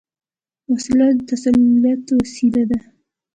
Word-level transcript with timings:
وسله 0.73 1.07
د 1.15 1.19
تسلط 1.29 2.05
وسيله 2.19 2.63
ده 2.69 2.79